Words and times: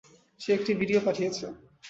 সে 0.41 0.49
একটি 0.57 0.71
ভিডিও 0.81 0.99
পাঠিয়েছে। 1.05 1.45